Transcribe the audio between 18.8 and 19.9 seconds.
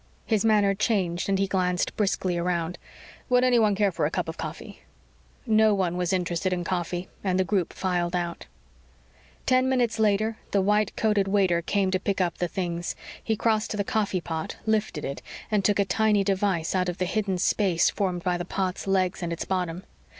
legs and its bottom.